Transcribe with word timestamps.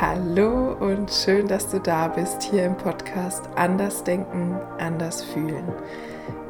Hallo 0.00 0.72
und 0.72 1.08
schön, 1.12 1.46
dass 1.46 1.70
du 1.70 1.78
da 1.78 2.08
bist 2.08 2.42
hier 2.42 2.64
im 2.64 2.76
Podcast 2.76 3.48
Anders 3.54 4.02
Denken, 4.02 4.58
Anders 4.78 5.22
Fühlen. 5.22 5.72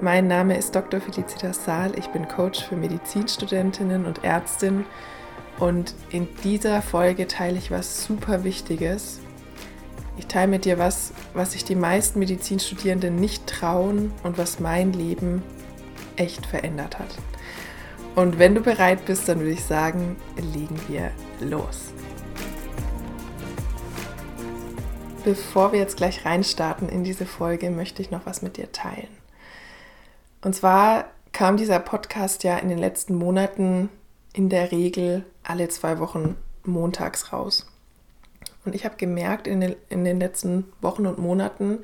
Mein 0.01 0.29
Name 0.29 0.57
ist 0.57 0.75
Dr. 0.75 0.99
Felicitas 0.99 1.63
Saal, 1.63 1.93
ich 1.99 2.07
bin 2.07 2.27
Coach 2.27 2.65
für 2.65 2.75
Medizinstudentinnen 2.77 4.07
und 4.07 4.25
Ärztin 4.25 4.87
und 5.59 5.95
in 6.09 6.27
dieser 6.43 6.81
Folge 6.81 7.29
teile 7.29 7.59
ich 7.59 7.71
was 7.71 8.07
super 8.07 8.45
Wichtiges. 8.45 9.21
Ich 10.17 10.27
teile 10.27 10.49
mit 10.49 10.65
dir 10.65 10.79
was, 10.79 11.13
was 11.35 11.53
sich 11.53 11.65
die 11.65 11.77
meisten 11.77 12.21
Medizinstudierenden 12.21 13.17
nicht 13.17 13.47
trauen 13.47 14.11
und 14.23 14.39
was 14.39 14.59
mein 14.59 14.95
Leben 14.95 15.43
echt 16.17 16.47
verändert 16.47 16.99
hat. 16.99 17.15
Und 18.15 18.39
wenn 18.39 18.55
du 18.55 18.63
bereit 18.63 19.05
bist, 19.05 19.29
dann 19.29 19.41
würde 19.41 19.53
ich 19.53 19.65
sagen, 19.65 20.17
legen 20.55 20.81
wir 20.89 21.11
los. 21.41 21.94
Bevor 25.25 25.73
wir 25.73 25.79
jetzt 25.79 25.97
gleich 25.97 26.27
reinstarten 26.27 26.91
in 26.91 27.03
diese 27.03 27.25
Folge, 27.25 27.71
möchte 27.71 28.03
ich 28.03 28.11
noch 28.11 28.27
was 28.27 28.43
mit 28.43 28.59
dir 28.59 28.71
teilen. 28.73 29.09
Und 30.43 30.55
zwar 30.55 31.07
kam 31.33 31.57
dieser 31.57 31.79
Podcast 31.79 32.45
ja 32.45 32.59
in 32.59 32.69
den 32.69 32.77
letzten 32.77 33.15
Monaten 33.15 33.89
in 34.35 34.51
der 34.51 34.71
Regel 34.71 35.25
alle 35.43 35.71
zwei 35.71 35.99
Wochen 35.99 36.37
montags 36.63 37.33
raus. 37.33 37.67
Und 38.67 38.75
ich 38.75 38.85
habe 38.85 38.97
gemerkt 38.97 39.47
in 39.47 39.63
den, 39.63 39.77
in 39.89 40.05
den 40.05 40.21
letzten 40.21 40.71
Wochen 40.83 41.07
und 41.07 41.19
Monaten, 41.19 41.79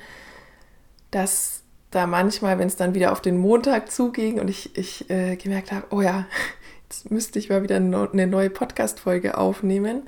dass 1.11 1.63
da 1.91 2.07
manchmal, 2.07 2.59
wenn 2.59 2.69
es 2.69 2.77
dann 2.77 2.95
wieder 2.95 3.11
auf 3.11 3.23
den 3.23 3.39
Montag 3.39 3.91
zuging 3.91 4.39
und 4.39 4.51
ich, 4.51 4.77
ich 4.77 5.09
äh, 5.09 5.37
gemerkt 5.37 5.73
habe, 5.73 5.87
oh 5.89 6.03
ja, 6.03 6.27
jetzt 6.91 7.11
müsste 7.11 7.39
ich 7.39 7.49
mal 7.49 7.63
wieder 7.63 7.77
eine 7.77 8.27
neue 8.27 8.51
Podcast-Folge 8.51 9.39
aufnehmen, 9.39 10.07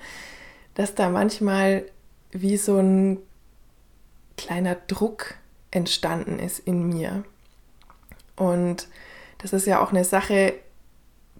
dass 0.74 0.94
da 0.94 1.08
manchmal 1.08 1.86
wie 2.32 2.56
so 2.56 2.78
ein 2.78 3.18
kleiner 4.36 4.74
Druck 4.74 5.34
entstanden 5.70 6.38
ist 6.38 6.58
in 6.58 6.88
mir. 6.88 7.24
Und 8.36 8.88
das 9.38 9.52
ist 9.52 9.66
ja 9.66 9.82
auch 9.82 9.90
eine 9.90 10.04
Sache, 10.04 10.54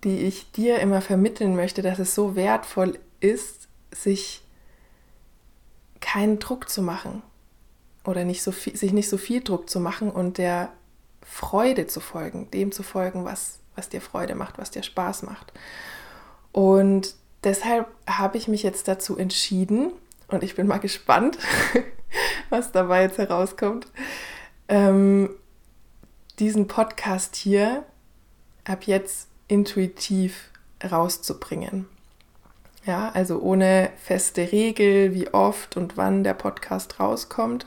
die 0.05 0.19
ich 0.20 0.51
dir 0.53 0.81
immer 0.81 1.01
vermitteln 1.01 1.57
möchte, 1.57 1.83
dass 1.83 1.98
es 1.98 2.15
so 2.15 2.37
wertvoll 2.37 2.98
ist, 3.20 3.69
sich 3.91 4.43
keinen 6.01 6.39
Druck 6.39 6.69
zu 6.69 6.83
machen 6.83 7.23
oder 8.05 8.25
nicht 8.25 8.43
so 8.43 8.53
viel, 8.53 8.77
sich 8.77 8.93
nicht 8.93 9.09
so 9.09 9.17
viel 9.17 9.43
Druck 9.43 9.70
zu 9.70 9.81
machen 9.81 10.11
und 10.11 10.39
der 10.39 10.73
Freude 11.23 11.87
zu 11.87 12.01
folgen, 12.01 12.51
dem 12.51 12.73
zu 12.73 12.83
folgen, 12.83 13.25
was, 13.25 13.61
was 13.77 13.89
dir 13.89 14.01
Freude 14.01 14.35
macht, 14.35 14.59
was 14.59 14.73
dir 14.73 14.83
Spaß 14.83 15.23
macht. 15.23 15.53
Und 16.51 17.15
deshalb 17.45 17.87
habe 18.07 18.39
ich 18.39 18.48
mich 18.48 18.65
jetzt 18.65 18.89
dazu 18.89 19.17
entschieden, 19.17 19.93
und 20.33 20.43
ich 20.43 20.55
bin 20.55 20.67
mal 20.67 20.79
gespannt, 20.79 21.39
was 22.51 22.73
dabei 22.73 23.03
jetzt 23.03 23.19
herauskommt, 23.19 23.87
ähm, 24.69 25.31
diesen 26.39 26.67
Podcast 26.67 27.37
hier 27.37 27.85
ab 28.65 28.85
jetzt 28.85 29.29
intuitiv 29.49 30.51
rauszubringen. 30.83 31.87
Ja, 32.85 33.11
also 33.15 33.41
ohne 33.41 33.91
feste 34.03 34.51
Regel, 34.51 35.15
wie 35.15 35.33
oft 35.33 35.77
und 35.77 35.97
wann 35.97 36.25
der 36.25 36.35
Podcast 36.35 36.99
rauskommt, 36.99 37.67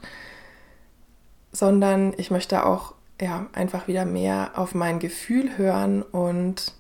sondern 1.52 2.14
ich 2.18 2.32
möchte 2.32 2.66
auch 2.66 2.96
ja, 3.22 3.48
einfach 3.54 3.88
wieder 3.88 4.04
mehr 4.04 4.52
auf 4.56 4.76
mein 4.76 5.00
Gefühl 5.00 5.58
hören 5.58 6.02
und 6.02 6.74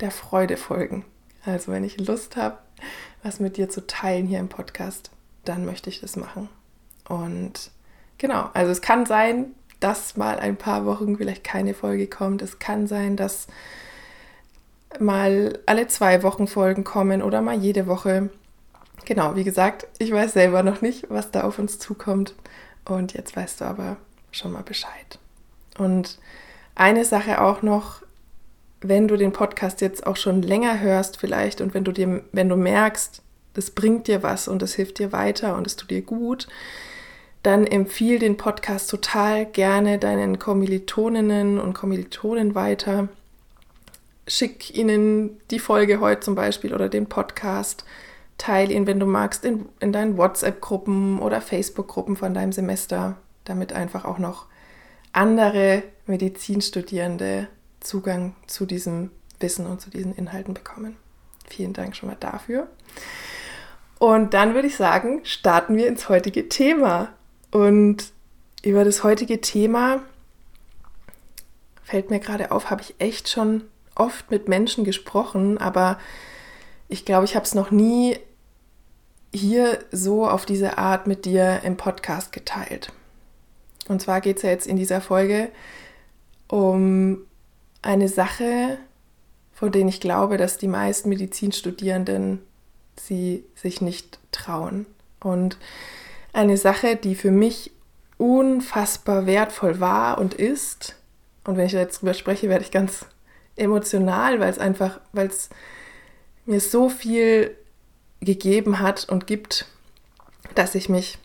der 0.00 0.10
Freude 0.10 0.58
folgen. 0.58 1.04
Also 1.44 1.72
wenn 1.72 1.84
ich 1.84 1.98
Lust 1.98 2.36
habe, 2.36 2.58
was 3.22 3.40
mit 3.40 3.56
dir 3.56 3.70
zu 3.70 3.86
teilen 3.86 4.26
hier 4.26 4.38
im 4.38 4.48
Podcast, 4.48 5.10
dann 5.48 5.64
möchte 5.64 5.90
ich 5.90 6.00
das 6.00 6.16
machen. 6.16 6.48
Und 7.08 7.70
genau, 8.18 8.50
also 8.54 8.70
es 8.70 8.80
kann 8.80 9.06
sein, 9.06 9.46
dass 9.80 10.16
mal 10.16 10.38
ein 10.38 10.56
paar 10.56 10.84
Wochen 10.84 11.16
vielleicht 11.16 11.44
keine 11.44 11.74
Folge 11.74 12.06
kommt. 12.06 12.42
Es 12.42 12.58
kann 12.58 12.86
sein, 12.86 13.16
dass 13.16 13.46
mal 14.98 15.58
alle 15.66 15.86
zwei 15.86 16.22
Wochen 16.22 16.46
Folgen 16.46 16.84
kommen 16.84 17.22
oder 17.22 17.40
mal 17.42 17.56
jede 17.56 17.86
Woche. 17.86 18.30
Genau, 19.04 19.36
wie 19.36 19.44
gesagt, 19.44 19.86
ich 19.98 20.12
weiß 20.12 20.32
selber 20.32 20.62
noch 20.62 20.82
nicht, 20.82 21.06
was 21.08 21.30
da 21.30 21.42
auf 21.42 21.58
uns 21.58 21.78
zukommt. 21.78 22.34
Und 22.84 23.12
jetzt 23.14 23.36
weißt 23.36 23.60
du 23.60 23.64
aber 23.64 23.96
schon 24.32 24.52
mal 24.52 24.62
Bescheid. 24.62 25.18
Und 25.78 26.18
eine 26.74 27.04
Sache 27.04 27.40
auch 27.40 27.62
noch, 27.62 28.02
wenn 28.80 29.08
du 29.08 29.16
den 29.16 29.32
Podcast 29.32 29.80
jetzt 29.80 30.06
auch 30.06 30.16
schon 30.16 30.42
länger 30.42 30.80
hörst 30.80 31.18
vielleicht 31.18 31.60
und 31.60 31.74
wenn 31.74 31.84
du 31.84 31.92
dir, 31.92 32.22
wenn 32.32 32.48
du 32.48 32.56
merkst, 32.56 33.22
das 33.58 33.72
bringt 33.72 34.06
dir 34.06 34.22
was 34.22 34.46
und 34.46 34.62
es 34.62 34.74
hilft 34.74 35.00
dir 35.00 35.10
weiter 35.10 35.56
und 35.56 35.66
es 35.66 35.74
tut 35.74 35.90
dir 35.90 36.02
gut, 36.02 36.46
dann 37.42 37.66
empfiehl 37.66 38.20
den 38.20 38.36
Podcast 38.36 38.88
total 38.88 39.46
gerne 39.46 39.98
deinen 39.98 40.38
Kommilitoninnen 40.38 41.58
und 41.58 41.74
Kommilitonen 41.74 42.54
weiter. 42.54 43.08
Schick 44.28 44.76
ihnen 44.76 45.40
die 45.50 45.58
Folge 45.58 45.98
heute 45.98 46.20
zum 46.20 46.36
Beispiel 46.36 46.72
oder 46.72 46.88
den 46.88 47.08
Podcast. 47.08 47.84
Teil 48.36 48.70
ihn, 48.70 48.86
wenn 48.86 49.00
du 49.00 49.06
magst, 49.06 49.44
in, 49.44 49.68
in 49.80 49.92
deinen 49.92 50.16
WhatsApp-Gruppen 50.16 51.18
oder 51.18 51.40
Facebook-Gruppen 51.40 52.14
von 52.14 52.34
deinem 52.34 52.52
Semester, 52.52 53.16
damit 53.44 53.72
einfach 53.72 54.04
auch 54.04 54.18
noch 54.18 54.46
andere 55.12 55.82
Medizinstudierende 56.06 57.48
Zugang 57.80 58.36
zu 58.46 58.66
diesem 58.66 59.10
Wissen 59.40 59.66
und 59.66 59.80
zu 59.80 59.90
diesen 59.90 60.14
Inhalten 60.14 60.54
bekommen. 60.54 60.96
Vielen 61.48 61.72
Dank 61.72 61.96
schon 61.96 62.08
mal 62.08 62.16
dafür. 62.20 62.68
Und 63.98 64.34
dann 64.34 64.54
würde 64.54 64.68
ich 64.68 64.76
sagen, 64.76 65.20
starten 65.24 65.76
wir 65.76 65.88
ins 65.88 66.08
heutige 66.08 66.48
Thema. 66.48 67.08
Und 67.50 68.12
über 68.62 68.84
das 68.84 69.02
heutige 69.02 69.40
Thema 69.40 70.00
fällt 71.82 72.10
mir 72.10 72.20
gerade 72.20 72.50
auf, 72.50 72.70
habe 72.70 72.82
ich 72.82 72.94
echt 72.98 73.28
schon 73.28 73.62
oft 73.94 74.30
mit 74.30 74.48
Menschen 74.48 74.84
gesprochen, 74.84 75.58
aber 75.58 75.98
ich 76.88 77.04
glaube, 77.04 77.24
ich 77.24 77.34
habe 77.34 77.44
es 77.44 77.54
noch 77.54 77.70
nie 77.70 78.18
hier 79.34 79.78
so 79.90 80.28
auf 80.28 80.46
diese 80.46 80.78
Art 80.78 81.06
mit 81.06 81.24
dir 81.24 81.60
im 81.64 81.76
Podcast 81.76 82.32
geteilt. 82.32 82.92
Und 83.88 84.00
zwar 84.00 84.20
geht 84.20 84.36
es 84.36 84.42
ja 84.42 84.50
jetzt 84.50 84.66
in 84.66 84.76
dieser 84.76 85.00
Folge 85.00 85.50
um 86.46 87.26
eine 87.82 88.08
Sache, 88.08 88.78
von 89.52 89.72
der 89.72 89.86
ich 89.86 90.00
glaube, 90.00 90.36
dass 90.36 90.58
die 90.58 90.68
meisten 90.68 91.08
Medizinstudierenden 91.08 92.42
sie 92.98 93.44
sich 93.54 93.80
nicht 93.80 94.18
trauen. 94.32 94.86
Und 95.20 95.58
eine 96.32 96.56
Sache, 96.56 96.96
die 96.96 97.14
für 97.14 97.30
mich 97.30 97.72
unfassbar 98.16 99.26
wertvoll 99.26 99.80
war 99.80 100.18
und 100.18 100.34
ist, 100.34 100.96
und 101.44 101.56
wenn 101.56 101.66
ich 101.66 101.72
jetzt 101.72 102.00
drüber 102.00 102.14
spreche, 102.14 102.48
werde 102.48 102.64
ich 102.64 102.70
ganz 102.70 103.06
emotional, 103.56 104.40
weil 104.40 104.50
es 104.50 104.58
einfach, 104.58 105.00
weil 105.12 105.28
es 105.28 105.48
mir 106.46 106.60
so 106.60 106.88
viel 106.88 107.56
gegeben 108.20 108.80
hat 108.80 109.08
und 109.08 109.26
gibt, 109.26 109.66
dass 110.54 110.74
ich 110.74 110.88
mich 110.88 111.18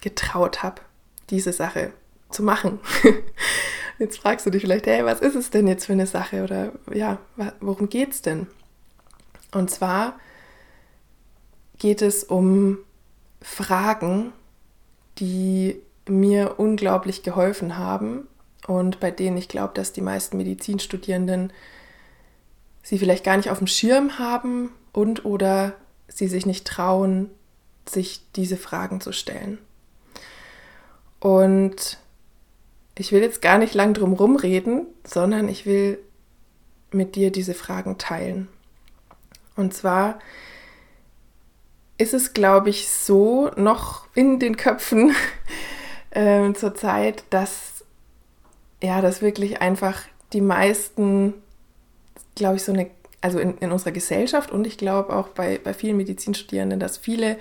getraut 0.00 0.62
habe, 0.62 0.82
diese 1.30 1.52
Sache 1.52 1.92
zu 2.30 2.42
machen. 2.42 2.80
jetzt 3.98 4.18
fragst 4.18 4.46
du 4.46 4.50
dich 4.50 4.62
vielleicht, 4.62 4.86
hey, 4.86 5.04
was 5.04 5.20
ist 5.20 5.34
es 5.34 5.50
denn 5.50 5.66
jetzt 5.66 5.86
für 5.86 5.92
eine 5.92 6.06
Sache 6.06 6.44
oder 6.44 6.72
ja, 6.92 7.18
worum 7.60 7.88
geht 7.88 8.12
es 8.12 8.22
denn? 8.22 8.46
Und 9.52 9.70
zwar 9.70 10.18
geht 11.82 12.00
es 12.00 12.22
um 12.22 12.78
Fragen, 13.40 14.32
die 15.18 15.82
mir 16.08 16.60
unglaublich 16.60 17.24
geholfen 17.24 17.76
haben 17.76 18.28
und 18.68 19.00
bei 19.00 19.10
denen 19.10 19.36
ich 19.36 19.48
glaube, 19.48 19.74
dass 19.74 19.92
die 19.92 20.00
meisten 20.00 20.36
Medizinstudierenden 20.36 21.52
sie 22.84 22.98
vielleicht 22.98 23.24
gar 23.24 23.36
nicht 23.36 23.50
auf 23.50 23.58
dem 23.58 23.66
Schirm 23.66 24.20
haben 24.20 24.70
und 24.92 25.24
oder 25.24 25.74
sie 26.06 26.28
sich 26.28 26.46
nicht 26.46 26.68
trauen, 26.68 27.30
sich 27.88 28.20
diese 28.36 28.56
Fragen 28.56 29.00
zu 29.00 29.10
stellen. 29.10 29.58
Und 31.18 31.98
ich 32.96 33.10
will 33.10 33.22
jetzt 33.22 33.42
gar 33.42 33.58
nicht 33.58 33.74
lang 33.74 33.92
drum 33.92 34.12
rumreden, 34.12 34.86
sondern 35.02 35.48
ich 35.48 35.66
will 35.66 35.98
mit 36.92 37.16
dir 37.16 37.32
diese 37.32 37.54
Fragen 37.54 37.98
teilen. 37.98 38.46
Und 39.56 39.74
zwar 39.74 40.20
ist 42.02 42.14
es, 42.14 42.34
glaube 42.34 42.70
ich, 42.70 42.88
so 42.88 43.50
noch 43.56 44.06
in 44.14 44.38
den 44.38 44.56
Köpfen 44.56 45.14
äh, 46.10 46.52
zurzeit, 46.52 47.24
dass 47.30 47.84
ja, 48.82 49.00
das 49.00 49.22
wirklich 49.22 49.62
einfach 49.62 50.02
die 50.32 50.40
meisten, 50.40 51.34
glaube 52.34 52.56
ich, 52.56 52.64
so 52.64 52.72
eine, 52.72 52.90
also 53.20 53.38
in, 53.38 53.56
in 53.58 53.70
unserer 53.70 53.92
Gesellschaft 53.92 54.50
und 54.50 54.66
ich 54.66 54.76
glaube 54.76 55.14
auch 55.14 55.28
bei, 55.28 55.60
bei 55.62 55.72
vielen 55.72 55.96
Medizinstudierenden, 55.96 56.80
dass 56.80 56.98
viele 56.98 57.38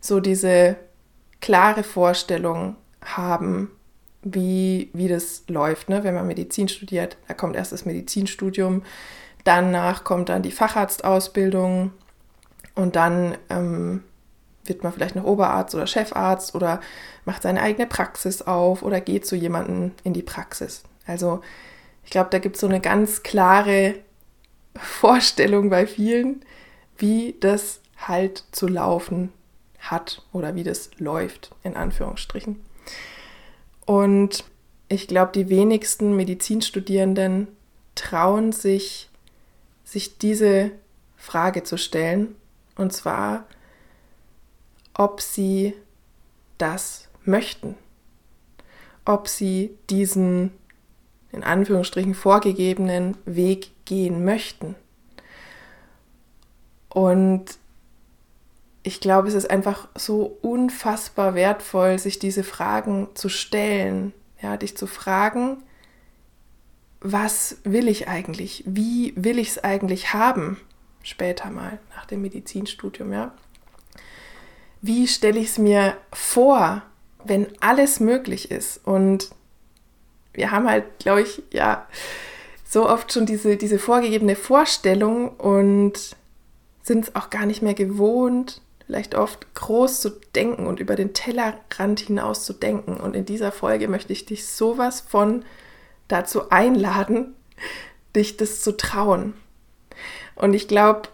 so 0.00 0.20
diese 0.20 0.76
klare 1.40 1.82
Vorstellung 1.82 2.76
haben, 3.04 3.70
wie, 4.22 4.90
wie 4.94 5.08
das 5.08 5.44
läuft, 5.48 5.90
ne? 5.90 6.02
wenn 6.02 6.14
man 6.14 6.26
Medizin 6.26 6.68
studiert. 6.68 7.16
Da 7.28 7.34
kommt 7.34 7.56
erst 7.56 7.72
das 7.72 7.84
Medizinstudium, 7.84 8.82
danach 9.44 10.04
kommt 10.04 10.30
dann 10.30 10.42
die 10.42 10.50
Facharztausbildung 10.50 11.92
und 12.78 12.94
dann 12.94 13.36
ähm, 13.50 14.04
wird 14.64 14.84
man 14.84 14.92
vielleicht 14.92 15.16
noch 15.16 15.24
Oberarzt 15.24 15.74
oder 15.74 15.88
Chefarzt 15.88 16.54
oder 16.54 16.80
macht 17.24 17.42
seine 17.42 17.60
eigene 17.60 17.88
Praxis 17.88 18.40
auf 18.40 18.84
oder 18.84 19.00
geht 19.00 19.26
zu 19.26 19.34
jemandem 19.34 19.90
in 20.04 20.12
die 20.12 20.22
Praxis. 20.22 20.84
Also 21.04 21.40
ich 22.04 22.12
glaube, 22.12 22.30
da 22.30 22.38
gibt 22.38 22.54
es 22.54 22.60
so 22.60 22.68
eine 22.68 22.80
ganz 22.80 23.24
klare 23.24 23.96
Vorstellung 24.76 25.70
bei 25.70 25.88
vielen, 25.88 26.44
wie 26.96 27.34
das 27.40 27.80
halt 27.96 28.44
zu 28.52 28.68
laufen 28.68 29.32
hat 29.80 30.22
oder 30.32 30.54
wie 30.54 30.62
das 30.62 30.90
läuft, 30.98 31.50
in 31.64 31.74
Anführungsstrichen. 31.74 32.60
Und 33.86 34.44
ich 34.88 35.08
glaube, 35.08 35.32
die 35.34 35.48
wenigsten 35.48 36.14
Medizinstudierenden 36.14 37.48
trauen 37.96 38.52
sich, 38.52 39.10
sich 39.82 40.18
diese 40.18 40.70
Frage 41.16 41.64
zu 41.64 41.76
stellen. 41.76 42.36
Und 42.78 42.94
zwar, 42.94 43.44
ob 44.94 45.20
sie 45.20 45.74
das 46.56 47.08
möchten. 47.24 47.74
Ob 49.04 49.28
sie 49.28 49.76
diesen 49.90 50.52
in 51.30 51.44
Anführungsstrichen 51.44 52.14
vorgegebenen 52.14 53.16
Weg 53.26 53.70
gehen 53.84 54.24
möchten. 54.24 54.74
Und 56.88 57.44
ich 58.82 59.00
glaube, 59.00 59.28
es 59.28 59.34
ist 59.34 59.50
einfach 59.50 59.88
so 59.94 60.38
unfassbar 60.40 61.34
wertvoll, 61.34 61.98
sich 61.98 62.18
diese 62.18 62.44
Fragen 62.44 63.08
zu 63.14 63.28
stellen, 63.28 64.14
ja, 64.40 64.56
dich 64.56 64.76
zu 64.76 64.86
fragen, 64.86 65.62
was 67.00 67.58
will 67.64 67.88
ich 67.88 68.08
eigentlich? 68.08 68.64
Wie 68.66 69.12
will 69.16 69.38
ich 69.38 69.50
es 69.50 69.64
eigentlich 69.64 70.14
haben? 70.14 70.56
Später 71.02 71.50
mal 71.50 71.78
nach 71.94 72.06
dem 72.06 72.22
Medizinstudium, 72.22 73.12
ja. 73.12 73.32
Wie 74.80 75.08
stelle 75.08 75.38
ich 75.38 75.48
es 75.48 75.58
mir 75.58 75.96
vor, 76.12 76.82
wenn 77.24 77.46
alles 77.60 78.00
möglich 78.00 78.50
ist? 78.50 78.86
Und 78.86 79.30
wir 80.32 80.50
haben 80.50 80.68
halt, 80.68 80.84
glaube 80.98 81.22
ich, 81.22 81.42
ja, 81.52 81.86
so 82.64 82.88
oft 82.88 83.12
schon 83.12 83.26
diese, 83.26 83.56
diese 83.56 83.78
vorgegebene 83.78 84.36
Vorstellung 84.36 85.30
und 85.30 86.16
sind 86.82 87.04
es 87.04 87.14
auch 87.14 87.30
gar 87.30 87.46
nicht 87.46 87.62
mehr 87.62 87.74
gewohnt, 87.74 88.60
vielleicht 88.86 89.14
oft 89.14 89.54
groß 89.54 90.00
zu 90.00 90.10
denken 90.34 90.66
und 90.66 90.80
über 90.80 90.96
den 90.96 91.12
Tellerrand 91.12 92.00
hinaus 92.00 92.44
zu 92.44 92.52
denken. 92.52 92.96
Und 92.96 93.16
in 93.16 93.24
dieser 93.24 93.52
Folge 93.52 93.88
möchte 93.88 94.12
ich 94.12 94.26
dich 94.26 94.46
sowas 94.46 95.00
von 95.00 95.44
dazu 96.08 96.50
einladen, 96.50 97.34
dich 98.14 98.36
das 98.36 98.62
zu 98.62 98.76
trauen. 98.76 99.34
Und 100.38 100.54
ich 100.54 100.68
glaube, 100.68 101.08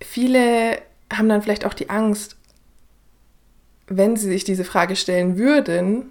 viele 0.00 0.80
haben 1.12 1.28
dann 1.28 1.42
vielleicht 1.42 1.66
auch 1.66 1.74
die 1.74 1.90
Angst, 1.90 2.36
wenn 3.86 4.16
sie 4.16 4.28
sich 4.28 4.44
diese 4.44 4.64
Frage 4.64 4.96
stellen 4.96 5.38
würden, 5.38 6.10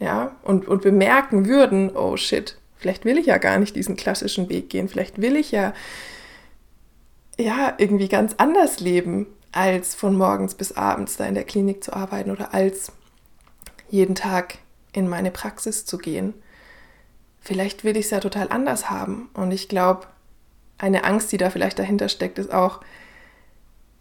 ja, 0.00 0.36
und, 0.42 0.68
und 0.68 0.82
bemerken 0.82 1.46
würden, 1.46 1.96
oh 1.96 2.16
shit, 2.16 2.56
vielleicht 2.76 3.04
will 3.04 3.18
ich 3.18 3.26
ja 3.26 3.38
gar 3.38 3.58
nicht 3.58 3.74
diesen 3.74 3.96
klassischen 3.96 4.48
Weg 4.48 4.70
gehen, 4.70 4.88
vielleicht 4.88 5.20
will 5.20 5.36
ich 5.36 5.50
ja, 5.50 5.72
ja, 7.36 7.74
irgendwie 7.78 8.08
ganz 8.08 8.34
anders 8.38 8.80
leben, 8.80 9.26
als 9.52 9.94
von 9.94 10.16
morgens 10.16 10.54
bis 10.54 10.72
abends 10.72 11.16
da 11.16 11.26
in 11.26 11.34
der 11.34 11.44
Klinik 11.44 11.82
zu 11.82 11.92
arbeiten 11.92 12.30
oder 12.30 12.54
als 12.54 12.92
jeden 13.88 14.14
Tag 14.14 14.58
in 14.92 15.08
meine 15.08 15.30
Praxis 15.30 15.84
zu 15.84 15.96
gehen. 15.96 16.34
Vielleicht 17.40 17.84
will 17.84 17.96
ich 17.96 18.06
es 18.06 18.10
ja 18.10 18.20
total 18.20 18.50
anders 18.50 18.90
haben. 18.90 19.30
Und 19.32 19.52
ich 19.52 19.68
glaube, 19.68 20.06
eine 20.78 21.04
Angst, 21.04 21.32
die 21.32 21.36
da 21.36 21.50
vielleicht 21.50 21.78
dahinter 21.78 22.08
steckt, 22.08 22.38
ist 22.38 22.52
auch, 22.52 22.80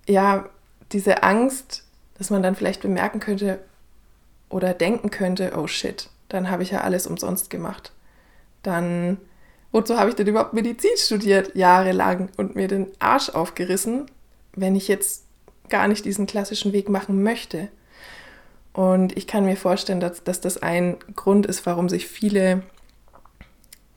ja, 0.07 0.47
diese 0.91 1.23
Angst, 1.23 1.83
dass 2.17 2.29
man 2.29 2.41
dann 2.41 2.55
vielleicht 2.55 2.81
bemerken 2.81 3.19
könnte, 3.19 3.59
oder 4.49 4.73
denken 4.73 5.09
könnte, 5.09 5.53
oh 5.57 5.67
shit, 5.67 6.09
dann 6.29 6.49
habe 6.49 6.63
ich 6.63 6.71
ja 6.71 6.81
alles 6.81 7.07
umsonst 7.07 7.49
gemacht. 7.49 7.91
Dann, 8.63 9.17
wozu 9.71 9.97
habe 9.97 10.09
ich 10.09 10.15
denn 10.15 10.27
überhaupt 10.27 10.53
Medizin 10.53 10.91
studiert, 10.95 11.55
jahrelang 11.55 12.29
und 12.37 12.55
mir 12.55 12.67
den 12.67 12.87
Arsch 12.99 13.29
aufgerissen, 13.29 14.09
wenn 14.53 14.75
ich 14.75 14.87
jetzt 14.87 15.25
gar 15.69 15.87
nicht 15.87 16.05
diesen 16.05 16.27
klassischen 16.27 16.73
Weg 16.73 16.89
machen 16.89 17.23
möchte? 17.23 17.67
Und 18.73 19.17
ich 19.17 19.27
kann 19.27 19.45
mir 19.45 19.57
vorstellen, 19.57 19.99
dass, 19.99 20.23
dass 20.23 20.39
das 20.39 20.61
ein 20.61 20.97
Grund 21.15 21.45
ist, 21.45 21.65
warum 21.65 21.89
sich 21.89 22.07
viele 22.07 22.63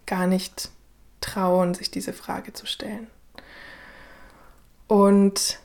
gar 0.06 0.26
nicht 0.26 0.70
trauen, 1.20 1.74
sich 1.74 1.90
diese 1.90 2.12
Frage 2.12 2.52
zu 2.52 2.66
stellen. 2.66 3.08
Und 4.86 5.58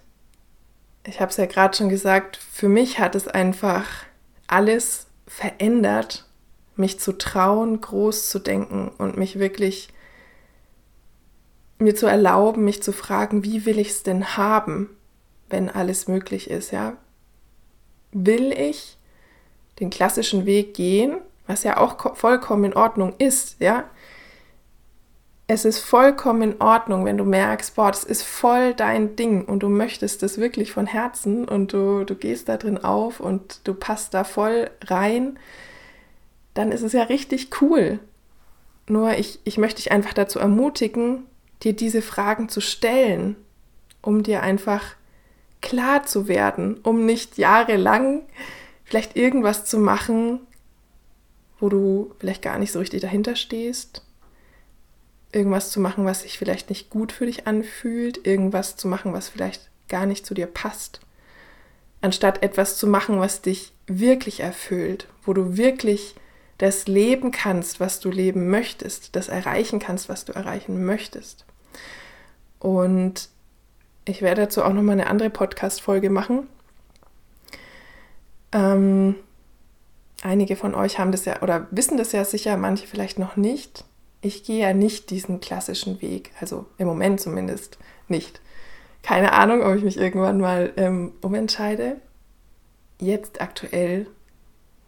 ich 1.03 1.19
habe 1.19 1.31
es 1.31 1.37
ja 1.37 1.45
gerade 1.45 1.75
schon 1.75 1.89
gesagt, 1.89 2.37
für 2.37 2.69
mich 2.69 2.99
hat 2.99 3.15
es 3.15 3.27
einfach 3.27 3.85
alles 4.47 5.07
verändert, 5.27 6.25
mich 6.75 6.99
zu 6.99 7.17
trauen, 7.17 7.81
groß 7.81 8.29
zu 8.29 8.39
denken 8.39 8.89
und 8.97 9.17
mich 9.17 9.39
wirklich 9.39 9.89
mir 11.77 11.95
zu 11.95 12.05
erlauben, 12.05 12.63
mich 12.63 12.81
zu 12.83 12.91
fragen, 12.91 13.43
wie 13.43 13.65
will 13.65 13.79
ich 13.79 13.89
es 13.89 14.03
denn 14.03 14.37
haben, 14.37 14.89
wenn 15.49 15.69
alles 15.69 16.07
möglich 16.07 16.49
ist, 16.49 16.71
ja? 16.71 16.97
Will 18.11 18.51
ich 18.51 18.97
den 19.79 19.89
klassischen 19.89 20.45
Weg 20.45 20.73
gehen, 20.73 21.17
was 21.47 21.63
ja 21.63 21.77
auch 21.77 22.15
vollkommen 22.15 22.65
in 22.65 22.73
Ordnung 22.73 23.13
ist, 23.17 23.59
ja? 23.59 23.85
Es 25.47 25.63
ist 25.63 25.79
vollkommen 25.79 26.41
in 26.41 26.61
Ordnung, 26.61 27.05
wenn 27.05 27.17
du 27.17 27.23
merkst, 27.23 27.75
boah, 27.75 27.91
das 27.91 28.03
ist 28.03 28.23
voll 28.23 28.73
dein 28.73 29.15
Ding 29.15 29.45
und 29.45 29.61
du 29.61 29.69
möchtest 29.69 30.23
das 30.23 30.39
wirklich 30.39 30.71
von 30.71 30.87
Herzen 30.87 31.47
und 31.47 31.71
du, 31.71 32.03
du 32.03 32.15
gehst 32.15 32.49
da 32.49 32.57
drin 32.57 32.83
auf 32.83 33.19
und 33.19 33.61
du 33.63 33.75
passt 33.75 34.15
da 34.15 34.23
voll 34.23 34.71
rein, 34.85 35.37
dann 36.55 36.71
ist 36.71 36.81
es 36.81 36.93
ja 36.93 37.03
richtig 37.03 37.61
cool. 37.61 37.99
Nur 38.87 39.17
ich, 39.17 39.39
ich 39.43 39.57
möchte 39.57 39.83
dich 39.83 39.91
einfach 39.91 40.13
dazu 40.13 40.39
ermutigen, 40.39 41.25
dir 41.61 41.73
diese 41.73 42.01
Fragen 42.01 42.49
zu 42.49 42.59
stellen, 42.59 43.35
um 44.01 44.23
dir 44.23 44.41
einfach 44.41 44.95
klar 45.61 46.05
zu 46.05 46.27
werden, 46.27 46.79
um 46.81 47.05
nicht 47.05 47.37
jahrelang 47.37 48.23
vielleicht 48.83 49.15
irgendwas 49.15 49.65
zu 49.65 49.77
machen, 49.77 50.39
wo 51.59 51.69
du 51.69 52.13
vielleicht 52.19 52.41
gar 52.41 52.57
nicht 52.57 52.71
so 52.71 52.79
richtig 52.79 53.01
dahinter 53.01 53.35
stehst 53.35 54.05
irgendwas 55.35 55.69
zu 55.69 55.79
machen, 55.79 56.05
was 56.05 56.21
sich 56.21 56.37
vielleicht 56.37 56.69
nicht 56.69 56.89
gut 56.89 57.11
für 57.11 57.25
dich 57.25 57.45
anfühlt, 57.45 58.25
irgendwas 58.25 58.77
zu 58.77 58.87
machen, 58.87 59.13
was 59.13 59.29
vielleicht 59.29 59.69
gar 59.89 60.05
nicht 60.05 60.25
zu 60.25 60.33
dir 60.33 60.47
passt, 60.47 61.01
anstatt 62.01 62.41
etwas 62.41 62.77
zu 62.77 62.87
machen, 62.87 63.19
was 63.19 63.41
dich 63.41 63.73
wirklich 63.87 64.39
erfüllt, 64.39 65.07
wo 65.23 65.33
du 65.33 65.57
wirklich 65.57 66.15
das 66.57 66.87
leben 66.87 67.31
kannst, 67.31 67.79
was 67.79 67.99
du 67.99 68.09
leben 68.09 68.49
möchtest, 68.49 69.15
das 69.15 69.27
erreichen 69.27 69.79
kannst, 69.79 70.07
was 70.07 70.25
du 70.25 70.31
erreichen 70.31 70.85
möchtest. 70.85 71.45
Und 72.59 73.29
ich 74.05 74.21
werde 74.21 74.43
dazu 74.43 74.63
auch 74.63 74.73
nochmal 74.73 74.93
eine 74.93 75.07
andere 75.07 75.29
Podcast-Folge 75.29 76.09
machen. 76.09 76.47
Ähm, 78.51 79.15
einige 80.23 80.55
von 80.55 80.73
euch 80.75 80.97
haben 80.97 81.11
das 81.11 81.25
ja 81.25 81.41
oder 81.41 81.67
wissen 81.71 81.97
das 81.97 82.13
ja 82.13 82.23
sicher, 82.23 82.55
manche 82.55 82.87
vielleicht 82.87 83.19
noch 83.19 83.35
nicht 83.35 83.83
ich 84.25 84.43
gehe 84.43 84.61
ja 84.61 84.73
nicht 84.73 85.11
diesen 85.11 85.39
klassischen 85.39 86.01
Weg, 86.01 86.31
also 86.41 86.65
im 86.79 86.87
Moment 86.87 87.21
zumindest 87.21 87.77
nicht. 88.07 88.41
Keine 89.03 89.33
Ahnung, 89.33 89.61
ob 89.61 89.75
ich 89.75 89.83
mich 89.83 89.97
irgendwann 89.97 90.39
mal 90.39 90.73
ähm, 90.77 91.13
umentscheide. 91.21 91.97
Jetzt 92.99 93.39
aktuell 93.39 94.07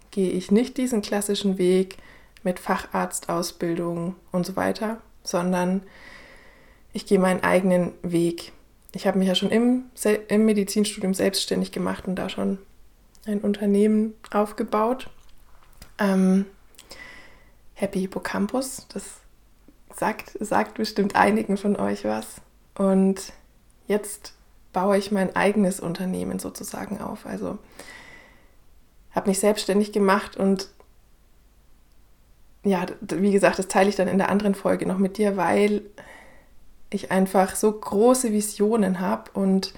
gehe 0.10 0.32
ich 0.32 0.50
nicht 0.50 0.78
diesen 0.78 1.04
klassischen 1.04 1.60
Weg 1.60 1.98
mit 2.42 2.60
Facharztausbildung 2.60 4.16
und 4.32 4.46
so 4.46 4.56
weiter, 4.56 5.02
sondern 5.22 5.84
ich 6.92 7.06
gehe 7.06 7.20
meinen 7.20 7.44
eigenen 7.44 7.92
Weg. 8.02 8.54
Ich 8.94 9.06
habe 9.06 9.20
mich 9.20 9.28
ja 9.28 9.36
schon 9.36 9.52
im, 9.52 9.84
im 10.30 10.46
Medizinstudium 10.46 11.14
selbstständig 11.14 11.72
gemacht 11.72 12.08
und 12.08 12.16
da 12.16 12.30
schon 12.30 12.58
ein 13.28 13.42
Unternehmen 13.42 14.16
aufgebaut. 14.32 15.12
Ähm, 16.00 16.46
Happy 17.76 18.00
Hippocampus, 18.00 18.88
das 18.92 19.04
sagt, 19.98 20.38
sagt 20.40 20.76
bestimmt 20.76 21.16
einigen 21.16 21.58
von 21.58 21.76
euch 21.76 22.06
was. 22.06 22.42
Und 22.76 23.34
jetzt 23.88 24.34
baue 24.74 24.98
ich 24.98 25.12
mein 25.12 25.36
eigenes 25.36 25.80
Unternehmen 25.80 26.40
sozusagen 26.40 27.02
auf. 27.02 27.26
Also 27.26 27.58
habe 29.12 29.30
mich 29.30 29.40
selbstständig 29.40 29.92
gemacht 29.92 30.38
und 30.38 30.70
ja, 32.64 32.86
wie 33.02 33.32
gesagt, 33.32 33.58
das 33.60 33.68
teile 33.68 33.90
ich 33.90 33.96
dann 33.96 34.08
in 34.08 34.18
der 34.18 34.30
anderen 34.30 34.54
Folge 34.54 34.86
noch 34.86 34.98
mit 34.98 35.18
dir, 35.18 35.38
weil 35.38 35.82
ich 36.90 37.12
einfach 37.12 37.56
so 37.56 37.72
große 37.72 38.32
Visionen 38.32 39.00
habe 39.00 39.32
und, 39.32 39.74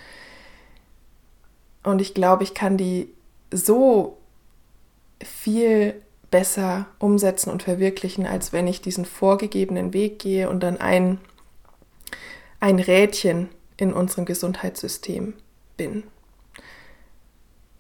und 1.84 2.02
ich 2.02 2.14
glaube, 2.14 2.44
ich 2.44 2.54
kann 2.54 2.78
die 2.78 3.14
so 3.52 4.18
viel 5.24 6.02
besser 6.32 6.88
umsetzen 7.00 7.50
und 7.50 7.64
verwirklichen, 7.64 8.26
als 8.26 8.54
wenn 8.54 8.68
ich 8.68 8.82
diesen 8.82 9.06
vorgegebenen 9.06 9.94
Weg 9.94 10.20
gehe 10.20 10.50
und 10.50 10.62
dann 10.62 10.78
ein, 10.78 11.20
ein 12.60 12.80
Rädchen 12.80 13.50
in 13.78 13.94
unserem 13.94 14.26
Gesundheitssystem 14.26 15.34
bin. 15.78 16.04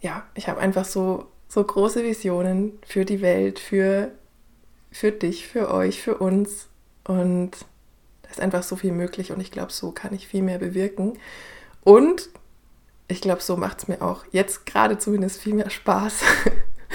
ja, 0.01 0.25
ich 0.33 0.47
habe 0.47 0.61
einfach 0.61 0.85
so, 0.85 1.27
so 1.49 1.63
große 1.63 2.03
Visionen 2.03 2.79
für 2.85 3.03
die 3.03 3.21
Welt, 3.21 3.59
für, 3.59 4.11
für 4.91 5.11
dich, 5.11 5.47
für 5.47 5.71
euch, 5.73 6.01
für 6.01 6.17
uns. 6.17 6.67
Und 7.03 7.51
da 8.21 8.29
ist 8.29 8.39
einfach 8.39 8.63
so 8.63 8.77
viel 8.77 8.93
möglich 8.93 9.31
und 9.31 9.41
ich 9.41 9.51
glaube, 9.51 9.73
so 9.73 9.91
kann 9.91 10.13
ich 10.13 10.27
viel 10.27 10.41
mehr 10.41 10.59
bewirken. 10.59 11.19
Und 11.83 12.29
ich 13.09 13.19
glaube, 13.19 13.41
so 13.41 13.57
macht 13.57 13.79
es 13.79 13.87
mir 13.87 14.01
auch 14.01 14.23
jetzt 14.31 14.65
gerade 14.65 14.97
zumindest 14.97 15.41
viel 15.41 15.55
mehr 15.55 15.69
Spaß. 15.69 16.21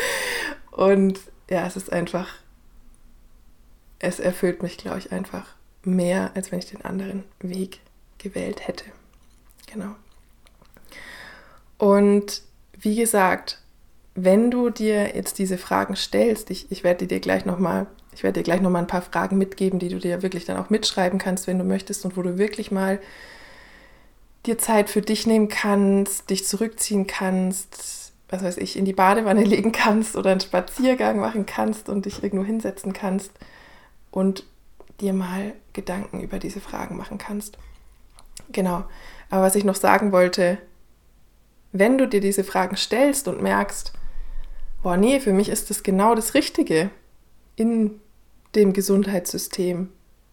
und 0.70 1.20
ja, 1.48 1.66
es 1.66 1.76
ist 1.76 1.92
einfach, 1.92 2.28
es 3.98 4.20
erfüllt 4.20 4.62
mich, 4.62 4.76
glaube 4.76 4.98
ich, 4.98 5.12
einfach 5.12 5.46
mehr, 5.82 6.30
als 6.34 6.50
wenn 6.50 6.58
ich 6.58 6.70
den 6.70 6.84
anderen 6.84 7.24
Weg 7.40 7.80
gewählt 8.18 8.66
hätte. 8.66 8.84
Genau. 9.66 9.94
Und 11.78 12.42
wie 12.78 12.96
gesagt, 12.96 13.60
wenn 14.14 14.50
du 14.50 14.70
dir 14.70 15.14
jetzt 15.16 15.38
diese 15.38 15.58
Fragen 15.58 15.96
stellst, 15.96 16.50
ich, 16.50 16.70
ich 16.70 16.84
werde 16.84 17.06
dir 17.06 17.20
gleich 17.20 17.44
nochmal, 17.44 17.86
ich 18.14 18.22
werde 18.22 18.40
dir 18.40 18.44
gleich 18.44 18.60
nochmal 18.60 18.82
ein 18.82 18.88
paar 18.88 19.02
Fragen 19.02 19.38
mitgeben, 19.38 19.78
die 19.78 19.88
du 19.88 19.98
dir 19.98 20.22
wirklich 20.22 20.44
dann 20.44 20.56
auch 20.56 20.70
mitschreiben 20.70 21.18
kannst, 21.18 21.46
wenn 21.46 21.58
du 21.58 21.64
möchtest 21.64 22.04
und 22.04 22.16
wo 22.16 22.22
du 22.22 22.38
wirklich 22.38 22.70
mal 22.70 23.00
dir 24.46 24.58
Zeit 24.58 24.90
für 24.90 25.00
dich 25.00 25.26
nehmen 25.26 25.48
kannst, 25.48 26.30
dich 26.30 26.46
zurückziehen 26.46 27.06
kannst, 27.06 28.03
was 28.28 28.42
weiß 28.42 28.56
ich, 28.58 28.76
in 28.76 28.84
die 28.84 28.92
Badewanne 28.92 29.44
legen 29.44 29.72
kannst 29.72 30.16
oder 30.16 30.30
einen 30.30 30.40
Spaziergang 30.40 31.18
machen 31.18 31.46
kannst 31.46 31.88
und 31.88 32.06
dich 32.06 32.22
irgendwo 32.22 32.44
hinsetzen 32.44 32.92
kannst 32.92 33.32
und 34.10 34.44
dir 35.00 35.12
mal 35.12 35.54
Gedanken 35.72 36.20
über 36.20 36.38
diese 36.38 36.60
Fragen 36.60 36.96
machen 36.96 37.18
kannst. 37.18 37.58
Genau. 38.50 38.84
Aber 39.30 39.42
was 39.42 39.56
ich 39.56 39.64
noch 39.64 39.74
sagen 39.74 40.12
wollte, 40.12 40.58
wenn 41.72 41.98
du 41.98 42.06
dir 42.06 42.20
diese 42.20 42.44
Fragen 42.44 42.76
stellst 42.76 43.26
und 43.26 43.42
merkst, 43.42 43.92
boah, 44.82 44.96
nee, 44.96 45.18
für 45.18 45.32
mich 45.32 45.48
ist 45.48 45.70
das 45.70 45.82
genau 45.82 46.14
das 46.14 46.34
Richtige, 46.34 46.90
in 47.56 48.00
dem 48.54 48.72
Gesundheitssystem 48.72 49.88